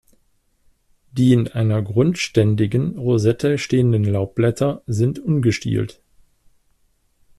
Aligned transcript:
Die 1.11 1.31
in 1.31 1.47
einer 1.49 1.83
grundständigen 1.83 2.97
Rosette 2.97 3.59
stehenden 3.59 4.03
Laubblätter 4.03 4.81
sind 4.87 5.19
ungestielt. 5.19 6.01